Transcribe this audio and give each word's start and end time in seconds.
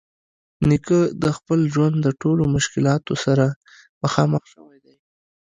نیکه 0.69 0.99
د 1.23 1.25
خپل 1.37 1.59
ژوند 1.73 1.95
د 2.01 2.07
ټولو 2.21 2.43
مشکلاتو 2.55 3.13
سره 3.25 3.45
مخامخ 4.03 4.43
شوی 4.53 4.77
دی. 4.85 4.95